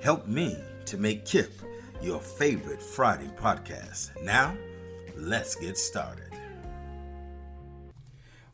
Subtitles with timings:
[0.00, 1.50] Help me to make KIP
[2.02, 4.10] your favorite Friday podcast.
[4.22, 4.54] Now,
[5.16, 6.30] let's get started.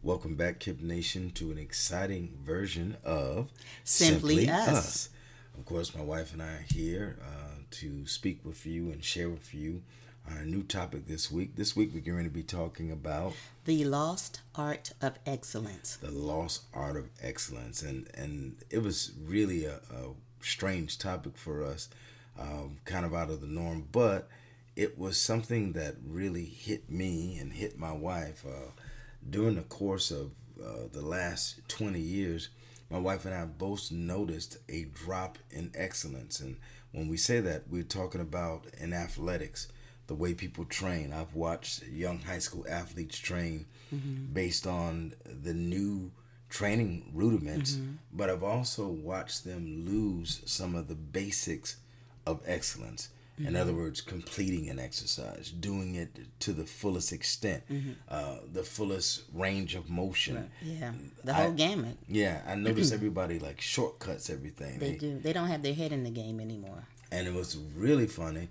[0.02, 3.50] Welcome back, KIP Nation, to an exciting version of
[3.84, 4.68] Simply, Simply Us.
[4.68, 5.10] Us.
[5.58, 9.28] Of course, my wife and I are here uh, to speak with you and share
[9.28, 9.82] with you
[10.30, 11.56] our new topic this week.
[11.56, 15.96] This week, we're going to be talking about the lost art of excellence.
[15.96, 21.64] The lost art of excellence, and and it was really a, a strange topic for
[21.64, 21.88] us,
[22.38, 24.28] um, kind of out of the norm, but
[24.76, 28.70] it was something that really hit me and hit my wife uh,
[29.28, 30.30] during the course of
[30.62, 32.48] uh, the last 20 years.
[32.90, 36.40] My wife and I both noticed a drop in excellence.
[36.40, 36.56] And
[36.92, 39.68] when we say that, we're talking about in athletics,
[40.06, 41.12] the way people train.
[41.12, 44.32] I've watched young high school athletes train mm-hmm.
[44.32, 46.10] based on the new
[46.52, 47.92] training rudiments, mm-hmm.
[48.12, 51.76] but I've also watched them lose some of the basics
[52.26, 53.08] of excellence.
[53.40, 53.48] Mm-hmm.
[53.48, 56.10] In other words, completing an exercise, doing it
[56.40, 57.92] to the fullest extent, mm-hmm.
[58.06, 60.36] uh, the fullest range of motion.
[60.36, 60.50] Right.
[60.60, 60.92] Yeah,
[61.24, 61.96] the whole I, gamut.
[62.06, 64.78] Yeah, I notice everybody like shortcuts everything.
[64.78, 65.18] They, they do.
[65.20, 66.86] They don't have their head in the game anymore.
[67.10, 68.48] And it was really funny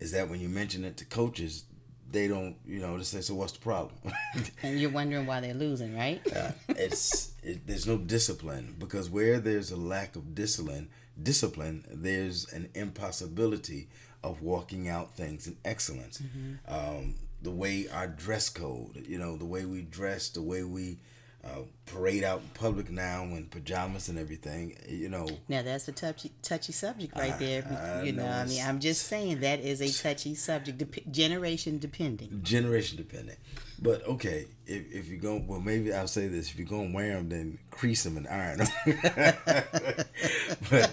[0.00, 1.64] is that when you mention it to coaches,
[2.10, 3.94] they don't, you know, they say, so what's the problem?
[4.62, 6.20] and you're wondering why they're losing, right?
[6.34, 10.88] uh, it's it, there's no discipline because where there's a lack of discipline,
[11.22, 13.88] discipline, there's an impossibility
[14.22, 16.20] of walking out things in excellence.
[16.20, 16.74] Mm-hmm.
[16.74, 20.98] Um, the way our dress code, you know, the way we dress, the way we
[21.44, 24.76] uh, parade out in public now in pajamas and everything.
[24.88, 25.28] You know.
[25.48, 27.98] Now that's a touchy touchy subject right I, there.
[28.00, 31.10] I you know, know I mean, I'm just saying that is a touchy subject, Dep-
[31.10, 32.40] generation depending.
[32.42, 33.38] Generation dependent,
[33.80, 37.14] but okay, if if you go, well, maybe I'll say this: if you're gonna wear
[37.14, 38.68] them, then crease them and iron them.
[40.70, 40.92] but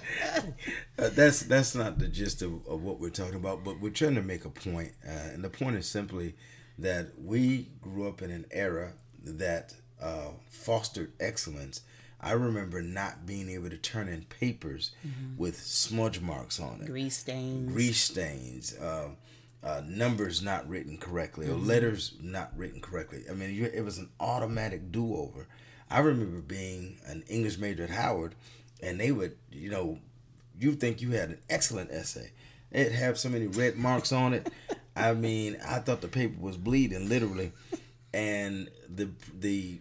[1.00, 3.63] uh, that's that's not the gist of, of what we're talking about.
[3.63, 6.35] But we're trying to make a point, uh, and the point is simply
[6.77, 9.73] that we grew up in an era that
[10.05, 11.81] uh, fostered excellence.
[12.21, 15.38] I remember not being able to turn in papers mm-hmm.
[15.38, 19.09] with smudge marks on it, grease stains, grease stains, uh,
[19.63, 21.55] uh, numbers not written correctly, mm-hmm.
[21.55, 23.23] or letters not written correctly.
[23.29, 25.47] I mean, it was an automatic do over.
[25.89, 28.35] I remember being an English major at Howard,
[28.81, 29.99] and they would, you know,
[30.59, 32.31] you think you had an excellent essay.
[32.71, 34.51] It had so many red marks on it.
[34.95, 37.51] I mean, I thought the paper was bleeding, literally.
[38.13, 39.79] And the the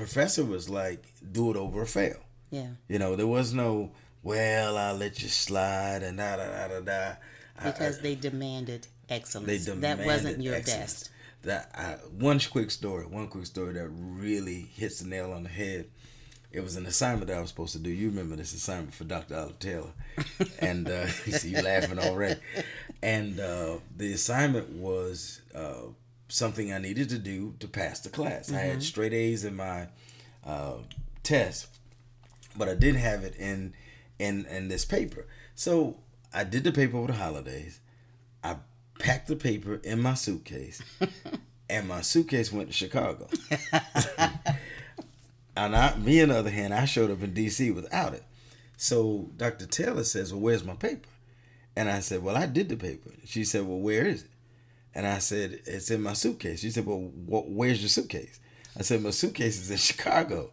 [0.00, 2.20] professor was like, do it over or fail.
[2.50, 2.68] Yeah.
[2.88, 3.92] You know, there was no,
[4.22, 7.12] well, I'll let you slide and da da da da da.
[7.62, 9.46] Because I, they demanded excellence.
[9.46, 11.04] They demanded That wasn't your excellence.
[11.04, 11.10] best.
[11.42, 15.48] That I, one quick story, one quick story that really hits the nail on the
[15.48, 15.86] head.
[16.52, 17.90] It was an assignment that I was supposed to do.
[17.90, 19.36] You remember this assignment for Dr.
[19.36, 19.92] Olive Taylor,
[20.58, 22.40] and uh, you see you laughing already.
[23.02, 25.92] And uh, the assignment was uh,
[26.30, 28.46] something I needed to do to pass the class.
[28.46, 28.56] Mm-hmm.
[28.56, 28.80] I had mm-hmm.
[28.80, 29.88] straight A's in my
[30.44, 30.74] uh,
[31.22, 31.68] test,
[32.56, 33.74] but I didn't have it in
[34.18, 35.26] in in this paper.
[35.54, 35.98] So
[36.32, 37.80] I did the paper over the holidays.
[38.42, 38.56] I
[38.98, 40.80] packed the paper in my suitcase,
[41.68, 43.28] and my suitcase went to Chicago.
[45.56, 47.70] and I, me on the other hand, I showed up in D.C.
[47.70, 48.24] without it.
[48.76, 49.66] So Dr.
[49.66, 51.08] Taylor says, "Well, where's my paper?"
[51.76, 54.30] And I said, "Well, I did the paper." She said, "Well, where is it?"
[54.94, 56.60] And I said, It's in my suitcase.
[56.60, 58.40] She said, Well, wh- where's your suitcase?
[58.78, 60.52] I said, My suitcase is in Chicago.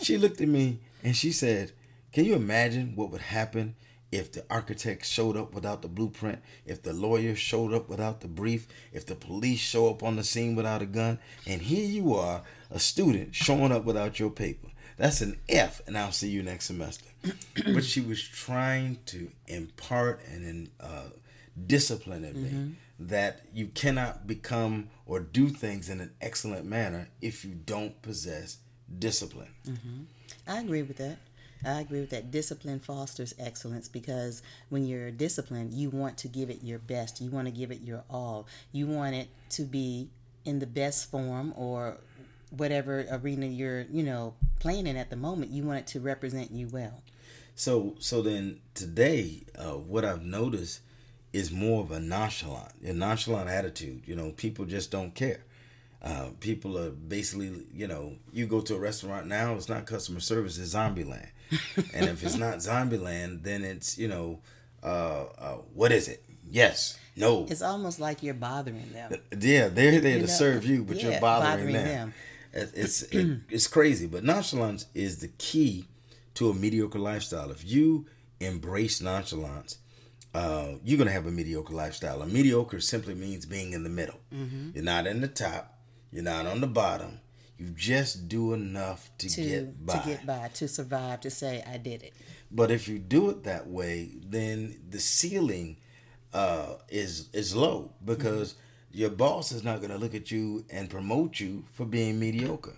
[0.00, 1.72] She looked at me and she said,
[2.12, 3.76] Can you imagine what would happen
[4.14, 8.28] if the architect showed up without the blueprint, if the lawyer showed up without the
[8.28, 12.14] brief, if the police show up on the scene without a gun, and here you
[12.14, 14.68] are, a student showing up without your paper.
[14.96, 17.10] That's an F, and I'll see you next semester.
[17.72, 21.08] but she was trying to impart and uh,
[21.66, 22.70] discipline in me mm-hmm.
[22.98, 28.58] That you cannot become or do things in an excellent manner if you don't possess
[28.98, 29.54] discipline.
[29.66, 30.02] Mm-hmm.
[30.46, 31.18] I agree with that.
[31.64, 32.30] I agree with that.
[32.30, 37.20] Discipline fosters excellence because when you're disciplined, you want to give it your best.
[37.20, 38.46] You want to give it your all.
[38.72, 40.10] You want it to be
[40.44, 41.96] in the best form or
[42.50, 45.50] whatever arena you're, you know, playing in at the moment.
[45.50, 47.02] You want it to represent you well.
[47.54, 50.80] So, so then today, uh, what I've noticed
[51.34, 54.02] is more of a nonchalant, a nonchalant attitude.
[54.06, 55.40] You know, people just don't care.
[56.00, 60.20] Uh, people are basically, you know, you go to a restaurant now, it's not customer
[60.20, 61.28] service, it's zombie land.
[61.92, 64.38] and if it's not zombie land, then it's, you know,
[64.84, 66.24] uh, uh, what is it?
[66.48, 67.46] Yes, no.
[67.50, 69.14] It's almost like you're bothering them.
[69.40, 72.14] Yeah, they're there you to know, serve you, but yeah, you're bothering, bothering them.
[72.52, 72.70] them.
[72.74, 75.86] It's it, it's crazy, but nonchalance is the key
[76.34, 77.50] to a mediocre lifestyle.
[77.50, 78.06] If you
[78.40, 79.78] embrace nonchalance,
[80.34, 82.20] uh, you're gonna have a mediocre lifestyle.
[82.20, 84.18] A mediocre simply means being in the middle.
[84.34, 84.70] Mm-hmm.
[84.74, 85.78] You're not in the top.
[86.10, 87.20] You're not on the bottom.
[87.56, 89.98] You just do enough to, to get by.
[89.98, 92.14] To get by, to survive, to say I did it.
[92.50, 95.76] But if you do it that way, then the ceiling
[96.32, 98.98] uh, is is low because mm-hmm.
[98.98, 102.76] your boss is not going to look at you and promote you for being mediocre.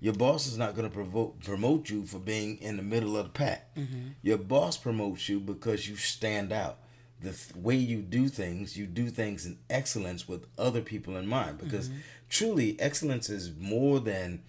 [0.00, 3.24] Your boss is not going to provoke, promote you for being in the middle of
[3.24, 3.74] the pack.
[3.74, 4.10] Mm-hmm.
[4.22, 6.78] Your boss promotes you because you stand out
[7.20, 11.26] the th- way you do things, you do things in excellence with other people in
[11.26, 11.58] mind.
[11.58, 11.98] Because mm-hmm.
[12.28, 14.42] truly, excellence is more than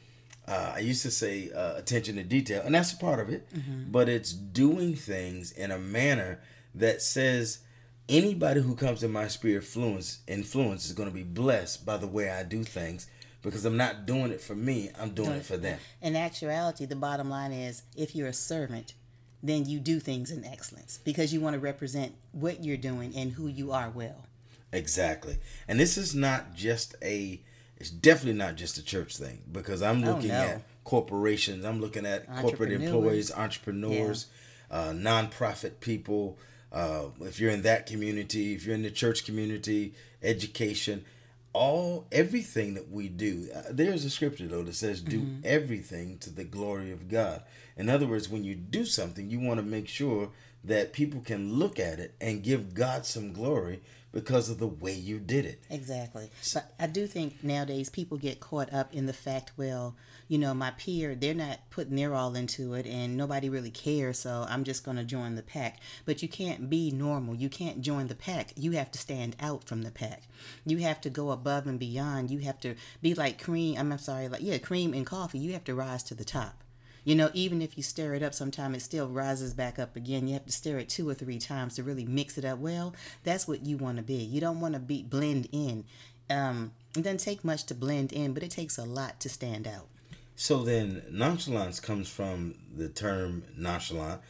[0.48, 3.48] uh, I used to say uh, attention to detail, and that's a part of it.
[3.54, 3.92] Mm-hmm.
[3.92, 6.40] But it's doing things in a manner
[6.74, 7.60] that says
[8.08, 11.98] anybody who comes in my sphere of influence, influence is going to be blessed by
[11.98, 13.08] the way I do things
[13.42, 15.80] because I'm not doing it for me, I'm doing it for them.
[16.02, 18.94] In actuality, the bottom line is if you're a servant,
[19.42, 23.32] then you do things in excellence because you want to represent what you're doing and
[23.32, 24.26] who you are well.
[24.72, 25.38] Exactly.
[25.68, 27.42] And this is not just a
[27.78, 30.48] it's definitely not just a church thing because I'm oh, looking oh, no.
[30.50, 34.28] at corporations, I'm looking at corporate employees, entrepreneurs,
[34.70, 34.78] yeah.
[34.78, 36.38] uh, nonprofit people.
[36.72, 41.06] Uh, if you're in that community, if you're in the church community, education,
[41.54, 43.50] all everything that we do.
[43.54, 45.42] Uh, there's a scripture though that says, "Do mm-hmm.
[45.44, 47.44] everything to the glory of God."
[47.78, 50.32] In other words, when you do something, you want to make sure
[50.64, 54.94] that people can look at it and give God some glory because of the way
[54.94, 55.62] you did it.
[55.70, 56.32] Exactly.
[56.54, 59.96] But I do think nowadays people get caught up in the fact, well,
[60.28, 64.20] you know, my peer, they're not putting their all into it and nobody really cares,
[64.20, 65.80] so I'm just going to join the pack.
[66.06, 67.36] But you can't be normal.
[67.36, 68.54] You can't join the pack.
[68.56, 70.24] You have to stand out from the pack.
[70.66, 72.32] You have to go above and beyond.
[72.32, 75.40] You have to be like cream, I'm sorry, like yeah, cream and coffee.
[75.40, 76.64] You have to rise to the top.
[77.10, 80.28] You know, even if you stir it up, sometimes it still rises back up again.
[80.28, 82.94] You have to stir it two or three times to really mix it up well.
[83.24, 84.14] That's what you want to be.
[84.14, 85.86] You don't want to be blend in.
[86.30, 89.68] Um, it doesn't take much to blend in, but it takes a lot to stand
[89.68, 89.88] out.
[90.36, 94.22] So then, nonchalance comes from the term nonchalant,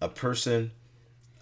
[0.00, 0.70] a person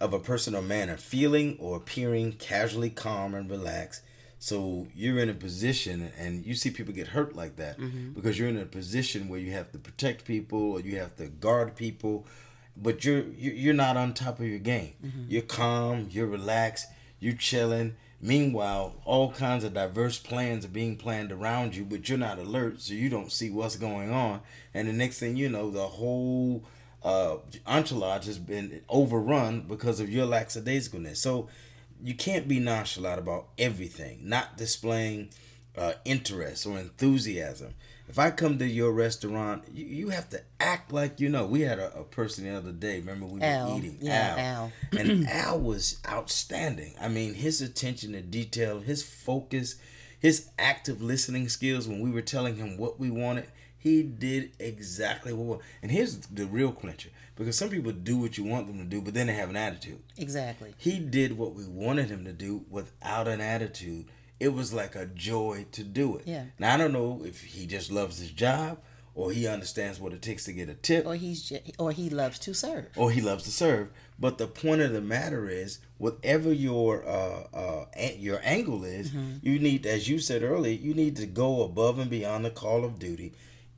[0.01, 4.01] of a person or manner, feeling or appearing casually calm and relaxed
[4.43, 8.13] so you're in a position, and you see people get hurt like that mm-hmm.
[8.13, 11.27] because you're in a position where you have to protect people or you have to
[11.27, 12.25] guard people,
[12.75, 14.93] but you're you're not on top of your game.
[15.05, 15.25] Mm-hmm.
[15.29, 16.87] You're calm, you're relaxed,
[17.19, 17.95] you're chilling.
[18.19, 22.81] Meanwhile, all kinds of diverse plans are being planned around you, but you're not alert,
[22.81, 24.41] so you don't see what's going on.
[24.73, 26.63] And the next thing you know, the whole
[27.03, 31.17] uh, entourage has been overrun because of your lackadaisicalness.
[31.17, 31.47] So
[32.03, 35.29] you can't be nonchalant about everything, not displaying
[35.77, 37.73] uh, interest or enthusiasm.
[38.07, 41.45] If I come to your restaurant, you, you have to act like you know.
[41.45, 42.99] We had a, a person the other day.
[42.99, 43.71] Remember we Al.
[43.71, 44.99] were eating yeah, Al, Al.
[44.99, 46.95] and Al was outstanding.
[46.99, 49.75] I mean, his attention to detail, his focus,
[50.19, 51.87] his active listening skills.
[51.87, 55.59] When we were telling him what we wanted, he did exactly what.
[55.59, 58.85] We, and here's the real clincher because some people do what you want them to
[58.85, 60.01] do, but then they have an attitude.
[60.17, 60.73] Exactly.
[60.77, 64.07] He did what we wanted him to do without an attitude.
[64.39, 66.27] It was like a joy to do it.
[66.27, 66.45] Yeah.
[66.59, 68.79] Now I don't know if he just loves his job
[69.13, 72.09] or he understands what it takes to get a tip, or he's just, or he
[72.09, 73.89] loves to serve, or he loves to serve.
[74.17, 77.85] But the point of the matter is, whatever your uh, uh,
[78.17, 79.37] your angle is, mm-hmm.
[79.41, 82.85] you need, as you said earlier, you need to go above and beyond the call
[82.85, 83.33] of duty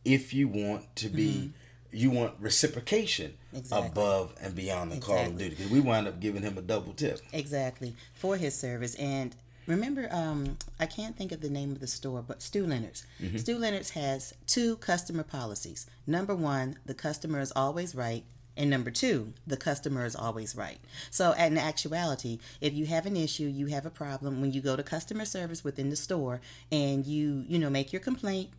[0.05, 1.31] if you want to be.
[1.31, 1.47] Mm-hmm.
[1.93, 3.89] You want reciprocation exactly.
[3.89, 5.17] above and beyond the exactly.
[5.17, 7.19] call of duty because we wind up giving him a double tip.
[7.31, 9.35] Exactly for his service, and
[9.65, 13.05] Remember, um, I can't think of the name of the store, but Stew Leonard's.
[13.21, 13.37] Mm-hmm.
[13.37, 15.87] Stew Leonard's has two customer policies.
[16.05, 18.23] Number one, the customer is always right.
[18.55, 20.77] And number two, the customer is always right.
[21.09, 24.75] So, in actuality, if you have an issue, you have a problem, when you go
[24.75, 26.39] to customer service within the store
[26.71, 28.49] and you, you know, make your complaint,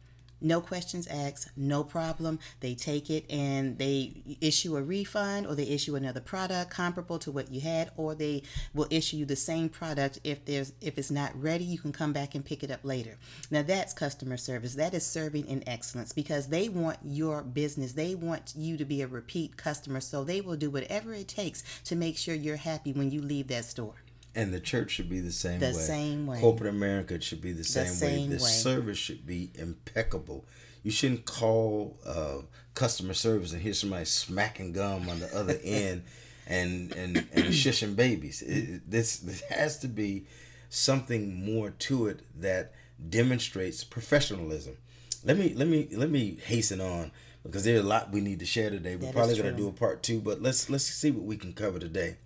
[0.44, 2.38] no questions asked, no problem.
[2.60, 7.32] They take it and they issue a refund or they issue another product comparable to
[7.32, 8.42] what you had, or they
[8.74, 12.12] will issue you the same product if there's if it's not ready, you can come
[12.12, 13.16] back and pick it up later.
[13.50, 14.74] Now that's customer service.
[14.74, 17.92] That is serving in excellence because they want your business.
[17.92, 21.62] They want you to be a repeat customer, so they will do whatever it takes
[21.84, 24.03] to make sure you're happy when you leave that store.
[24.34, 25.72] And the church should be the same the way.
[25.72, 26.40] same way.
[26.40, 28.36] Corporate America should be the same, the same way.
[28.36, 28.50] The way.
[28.50, 30.44] service should be impeccable.
[30.82, 32.38] You shouldn't call uh,
[32.74, 36.02] customer service and hear somebody smacking gum on the other end
[36.46, 38.42] and and and shushing babies.
[38.42, 40.26] It, this, this has to be
[40.68, 42.72] something more to it that
[43.08, 44.76] demonstrates professionalism.
[45.24, 47.12] Let me let me let me hasten on
[47.42, 48.96] because there's a lot we need to share today.
[48.96, 51.36] We're that probably going to do a part two, but let's let's see what we
[51.36, 52.16] can cover today.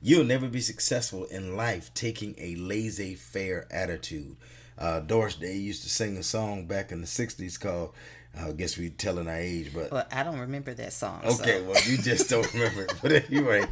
[0.00, 4.36] You'll never be successful in life taking a laissez faire attitude.
[4.78, 7.92] Uh, Doris Day used to sing a song back in the 60s called,
[8.38, 9.90] I guess we telling our age, but.
[9.90, 11.22] Well, I don't remember that song.
[11.24, 11.64] Okay, so.
[11.64, 12.94] well, you just don't remember it.
[13.02, 13.64] But anyway,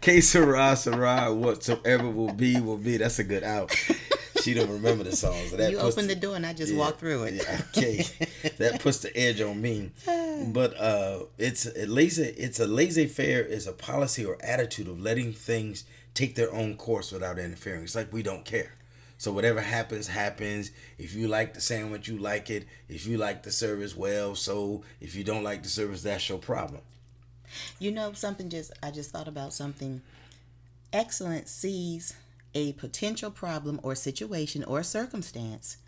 [0.00, 2.98] Que Sera Sera, whatsoever will be, will be.
[2.98, 3.74] That's a good out
[4.44, 5.50] she don't remember the songs.
[5.50, 7.34] So that you opened the, the door and I just yeah, walked through it.
[7.34, 8.04] Yeah, okay,
[8.58, 9.90] that puts the edge on me.
[10.42, 12.24] But uh, it's a lazy.
[12.24, 16.76] It's a laissez faire is a policy or attitude of letting things take their own
[16.76, 17.82] course without interfering.
[17.84, 18.74] It's like we don't care.
[19.16, 20.70] So whatever happens, happens.
[20.98, 22.66] If you like the sandwich, you like it.
[22.88, 26.38] If you like the service, well, so if you don't like the service, that's your
[26.38, 26.82] problem.
[27.78, 28.48] You know something?
[28.48, 30.02] Just I just thought about something.
[30.92, 32.14] Excellence sees
[32.54, 35.78] a potential problem or situation or circumstance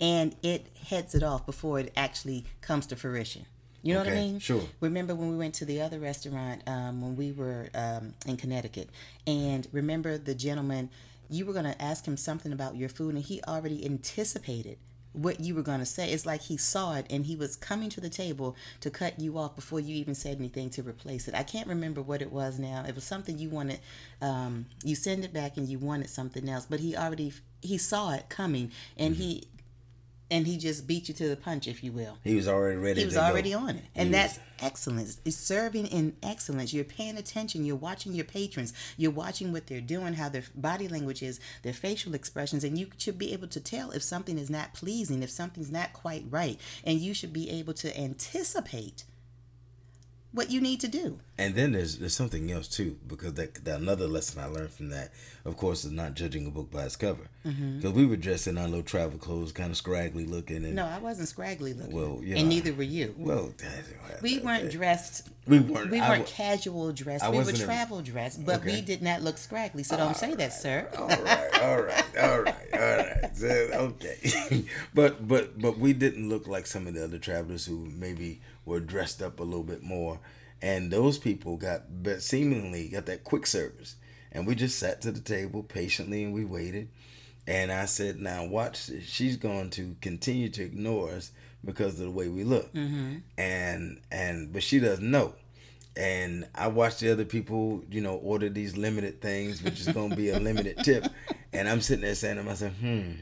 [0.00, 3.46] and it heads it off before it actually comes to fruition.
[3.86, 4.38] You know okay, what I mean?
[4.40, 4.62] Sure.
[4.80, 8.90] Remember when we went to the other restaurant um, when we were um, in Connecticut,
[9.28, 10.90] and remember the gentleman,
[11.30, 14.78] you were going to ask him something about your food, and he already anticipated
[15.12, 16.10] what you were going to say.
[16.10, 19.38] It's like he saw it and he was coming to the table to cut you
[19.38, 21.34] off before you even said anything to replace it.
[21.34, 22.84] I can't remember what it was now.
[22.86, 23.80] It was something you wanted.
[24.20, 28.12] Um, you send it back and you wanted something else, but he already he saw
[28.12, 29.22] it coming and mm-hmm.
[29.22, 29.48] he
[30.30, 32.18] and he just beat you to the punch, if you will.
[32.24, 33.00] He was already ready.
[33.00, 33.58] He was already go.
[33.58, 35.20] on it, and that's excellence.
[35.24, 36.72] It's serving in excellence.
[36.72, 37.64] You're paying attention.
[37.64, 38.72] You're watching your patrons.
[38.96, 42.88] You're watching what they're doing, how their body language is, their facial expressions, and you
[42.98, 46.58] should be able to tell if something is not pleasing, if something's not quite right,
[46.84, 49.04] and you should be able to anticipate
[50.36, 51.18] what you need to do.
[51.38, 54.90] And then there's there's something else too because that, that another lesson I learned from
[54.90, 55.10] that,
[55.46, 57.28] of course, is not judging a book by its cover.
[57.42, 57.92] Because mm-hmm.
[57.92, 60.64] we were dressed in our little travel clothes, kind of scraggly looking.
[60.64, 61.94] And, no, I wasn't scraggly looking.
[61.94, 63.14] Well, you know, and neither were you.
[63.16, 63.52] Well,
[64.22, 65.28] we weren't dressed.
[65.46, 65.90] We weren't.
[65.90, 67.24] We weren't casual dressed.
[67.24, 68.76] I we were travel dressed, but okay.
[68.76, 69.84] we did not look scraggly.
[69.84, 70.88] So don't say right, that, sir.
[70.98, 73.12] all right, all right, all right, all right.
[73.36, 74.64] So, okay,
[74.94, 78.80] but but but we didn't look like some of the other travelers who maybe were
[78.80, 80.20] dressed up a little bit more.
[80.60, 81.82] And those people got
[82.18, 83.96] seemingly got that quick service.
[84.32, 86.88] And we just sat to the table patiently and we waited.
[87.46, 89.04] And i said now watch this.
[89.06, 91.30] she's going to continue to ignore us
[91.64, 92.72] because of the way we look.
[92.74, 93.16] Mm-hmm.
[93.38, 95.34] and and but she doesn't know.
[95.96, 100.10] And i watched the other people you know order these limited things which is going
[100.10, 101.06] to be a limited tip.
[101.52, 103.12] And i'm sitting there saying to myself hmm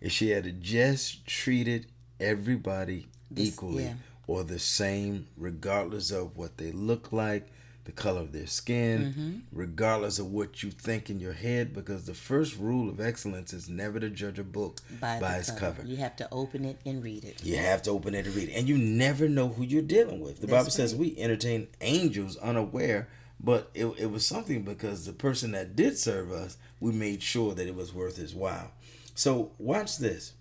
[0.00, 1.86] if she had just treated
[2.20, 3.94] everybody equally yeah
[4.26, 7.48] or the same, regardless of what they look like,
[7.84, 9.38] the color of their skin, mm-hmm.
[9.50, 13.68] regardless of what you think in your head, because the first rule of excellence is
[13.68, 15.78] never to judge a book by, by its cover.
[15.78, 15.88] cover.
[15.88, 17.44] You have to open it and read it.
[17.44, 18.52] You have to open it and read it.
[18.52, 20.40] And you never know who you're dealing with.
[20.40, 20.72] The That's Bible right.
[20.72, 23.08] says we entertain angels unaware,
[23.40, 27.52] but it, it was something because the person that did serve us, we made sure
[27.54, 28.70] that it was worth his while.
[29.16, 30.34] So watch this.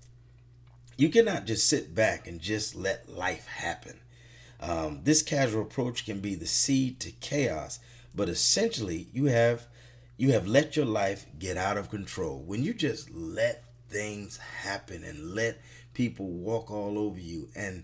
[0.98, 4.00] You cannot just sit back and just let life happen.
[4.60, 7.80] Um, this casual approach can be the seed to chaos,
[8.14, 9.68] but essentially you have
[10.18, 12.44] you have let your life get out of control.
[12.46, 15.60] When you just let things happen and let
[15.94, 17.84] people walk all over you and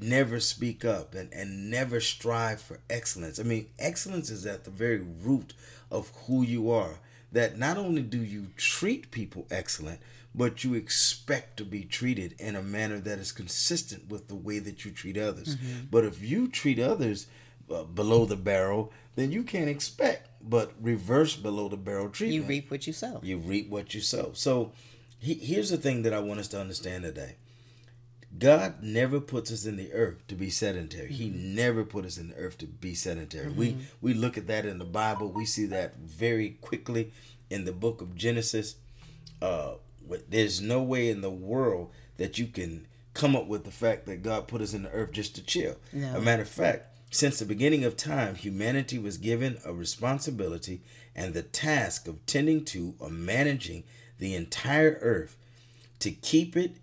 [0.00, 3.38] never speak up and, and never strive for excellence.
[3.38, 5.54] I mean, excellence is at the very root
[5.90, 7.00] of who you are.
[7.32, 10.00] That not only do you treat people excellent,
[10.34, 14.58] but you expect to be treated in a manner that is consistent with the way
[14.58, 15.56] that you treat others.
[15.56, 15.86] Mm-hmm.
[15.90, 17.26] But if you treat others
[17.72, 22.42] uh, below the barrel, then you can't expect but reverse below the barrel treatment.
[22.42, 23.20] You reap what you sow.
[23.22, 24.32] You reap what you sow.
[24.34, 24.72] So
[25.18, 27.36] he, here's the thing that I want us to understand today.
[28.38, 31.06] God never puts us in the earth to be sedentary.
[31.06, 31.14] Mm-hmm.
[31.14, 33.46] He never put us in the earth to be sedentary.
[33.46, 33.58] Mm-hmm.
[33.58, 35.28] We we look at that in the Bible.
[35.28, 37.12] We see that very quickly
[37.48, 38.76] in the book of Genesis.
[39.40, 39.74] Uh,
[40.28, 44.22] there's no way in the world that you can come up with the fact that
[44.22, 45.76] God put us in the earth just to chill.
[45.92, 46.16] No.
[46.16, 50.82] A matter of fact, since the beginning of time, humanity was given a responsibility
[51.16, 53.84] and the task of tending to or managing
[54.18, 55.36] the entire earth
[56.00, 56.76] to keep it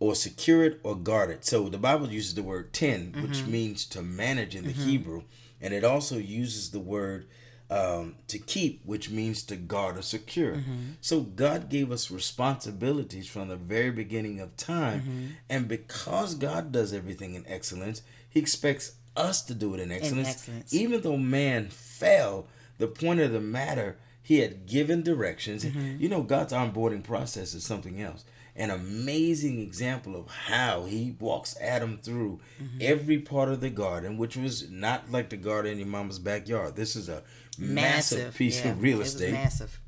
[0.00, 1.44] or secure it or guard it.
[1.44, 3.22] So the Bible uses the word tend, mm-hmm.
[3.22, 4.88] which means to manage in the mm-hmm.
[4.88, 5.22] Hebrew,
[5.60, 7.26] and it also uses the word
[7.70, 10.56] um, to keep, which means to guard or secure.
[10.56, 10.92] Mm-hmm.
[11.00, 15.26] So God gave us responsibilities from the very beginning of time, mm-hmm.
[15.48, 20.16] and because God does everything in excellence, He expects us to do it in excellence.
[20.18, 20.74] In excellence.
[20.74, 22.48] Even though man fell,
[22.78, 25.64] the point of the matter, He had given directions.
[25.64, 26.02] Mm-hmm.
[26.02, 28.24] You know, God's onboarding process is something else
[28.56, 32.78] an amazing example of how he walks Adam through mm-hmm.
[32.80, 36.76] every part of the garden, which was not like the garden in your mama's backyard.
[36.76, 37.22] This is a
[37.60, 39.32] massive, massive piece yeah, of real estate.
[39.32, 39.80] massive.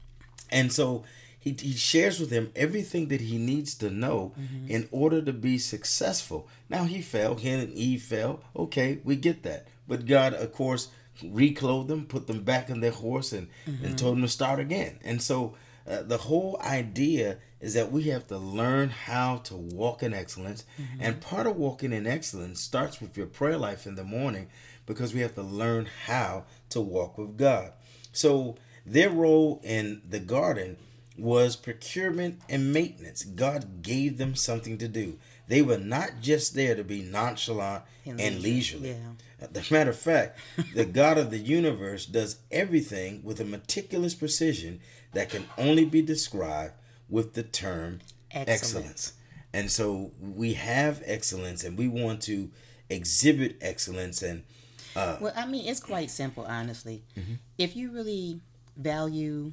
[0.51, 1.05] And so
[1.39, 4.71] he, he shares with him everything that he needs to know mm-hmm.
[4.71, 6.49] in order to be successful.
[6.69, 8.45] Now he fell, he and Eve fell.
[8.55, 9.67] Okay, we get that.
[9.89, 10.89] But God, of course,
[11.23, 13.85] reclothed them, put them back on their horse, and, mm-hmm.
[13.85, 15.01] and told them to start again.
[15.03, 15.55] And so
[15.89, 20.65] uh, the whole idea is that we have to learn how to walk in excellence.
[20.81, 21.03] Mm-hmm.
[21.03, 24.49] And part of walking in excellence starts with your prayer life in the morning
[24.87, 27.73] because we have to learn how to walk with God.
[28.13, 30.77] So, their role in the garden
[31.17, 33.23] was procurement and maintenance.
[33.23, 35.19] God gave them something to do.
[35.49, 38.91] They were not just there to be nonchalant and, and leisurely.
[38.91, 39.49] Yeah.
[39.55, 40.39] As a matter of fact,
[40.75, 44.81] the God of the universe does everything with a meticulous precision
[45.13, 46.75] that can only be described
[47.09, 48.63] with the term excellence.
[48.63, 49.13] excellence.
[49.53, 52.51] And so we have excellence and we want to
[52.89, 54.45] exhibit excellence and
[54.97, 57.35] uh, well i mean it's quite simple honestly mm-hmm.
[57.59, 58.41] if you really
[58.77, 59.53] value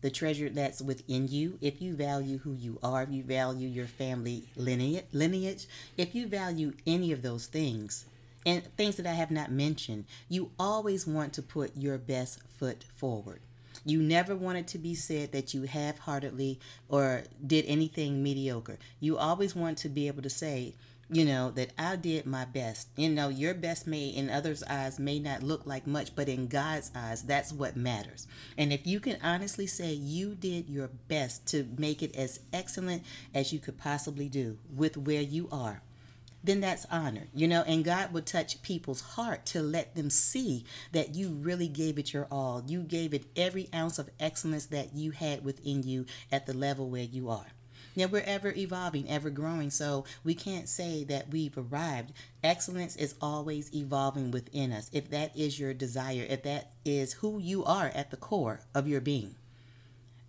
[0.00, 3.86] the treasure that's within you if you value who you are if you value your
[3.86, 8.04] family lineage lineage if you value any of those things
[8.46, 12.84] and things that i have not mentioned you always want to put your best foot
[12.94, 13.40] forward
[13.84, 18.78] you never want it to be said that you half heartedly or did anything mediocre.
[19.00, 20.74] You always want to be able to say,
[21.10, 22.88] you know, that I did my best.
[22.96, 26.48] You know, your best may in others' eyes may not look like much, but in
[26.48, 28.26] God's eyes, that's what matters.
[28.58, 33.04] And if you can honestly say you did your best to make it as excellent
[33.34, 35.82] as you could possibly do with where you are,
[36.44, 40.64] then that's honor, you know, and God would touch people's heart to let them see
[40.92, 42.62] that you really gave it your all.
[42.64, 46.88] You gave it every ounce of excellence that you had within you at the level
[46.88, 47.46] where you are.
[47.98, 52.12] Now, we're ever evolving, ever growing, so we can't say that we've arrived.
[52.44, 54.88] Excellence is always evolving within us.
[54.92, 58.86] If that is your desire, if that is who you are at the core of
[58.86, 59.34] your being.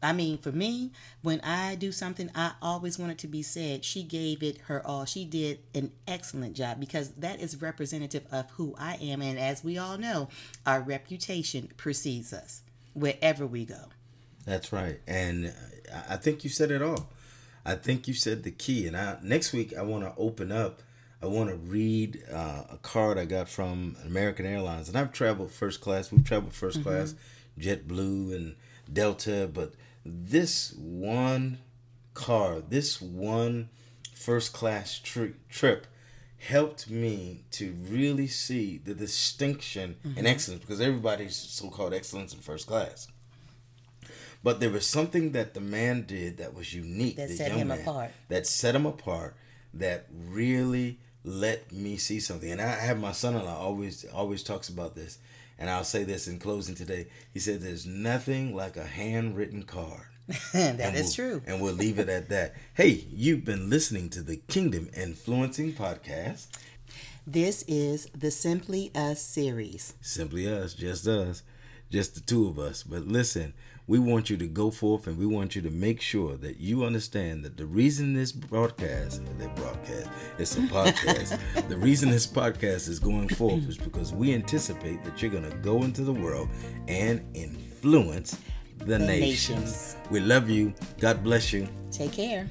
[0.02, 3.86] I mean, for me, when I do something, I always want it to be said,
[3.86, 5.06] she gave it her all.
[5.06, 9.22] She did an excellent job because that is representative of who I am.
[9.22, 10.30] And as we all know,
[10.66, 12.64] our reputation precedes us
[12.96, 13.90] wherever we go.
[14.44, 15.00] That's right.
[15.06, 15.54] And
[16.10, 17.10] I think you said it all.
[17.70, 18.88] I think you said the key.
[18.88, 20.82] And I, next week, I want to open up.
[21.22, 24.88] I want to read uh, a card I got from American Airlines.
[24.88, 26.12] And I've traveled first class.
[26.12, 26.84] We've traveled 1st mm-hmm.
[26.84, 27.16] class,
[27.60, 28.56] JetBlue and
[28.92, 29.50] Delta.
[29.54, 31.60] But this one
[32.14, 33.70] card, this one
[34.14, 35.86] first class tri- trip
[36.38, 40.18] helped me to really see the distinction mm-hmm.
[40.18, 43.10] and excellence because everybody's so called excellence in first class.
[44.44, 47.18] But there was something that the man did that was unique.
[47.18, 48.12] That set him man, apart.
[48.30, 49.36] That set him apart.
[49.74, 52.50] That really let me see something.
[52.50, 55.20] And I have my son-in-law always always talks about this.
[55.58, 57.08] And I'll say this in closing today.
[57.34, 60.08] He said, There's nothing like a handwritten card.
[60.54, 61.42] that and is we'll, true.
[61.46, 62.54] And we'll leave it at that.
[62.76, 66.48] Hey, you've been listening to the Kingdom Influencing Podcast.
[67.28, 69.96] This is the Simply Us series.
[70.02, 71.44] Simply Us, just us,
[71.92, 72.84] just the two of us.
[72.84, 73.54] But listen,
[73.90, 76.86] we want you to go forth and we want you to make sure that you
[76.86, 81.40] understand that the reason this broadcast, the broadcast, it's a podcast.
[81.70, 85.58] the reason this podcast is going forth is because we anticipate that you're going to
[85.58, 86.50] go into the world
[86.88, 88.38] and influence
[88.78, 89.58] the, the nations.
[89.58, 89.96] nations.
[90.12, 90.72] We love you.
[91.00, 91.68] God bless you.
[91.90, 92.48] Take care.